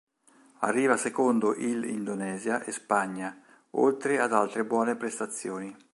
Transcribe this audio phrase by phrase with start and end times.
[0.61, 3.39] Arriva secondo il Indonesia e Spagna,
[3.75, 5.77] oltre ad altre buone prestazioni.